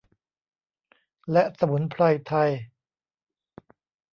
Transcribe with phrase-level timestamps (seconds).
[1.31, 2.49] และสมุนไพรไทย